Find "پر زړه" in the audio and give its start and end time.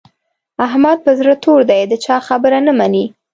1.05-1.35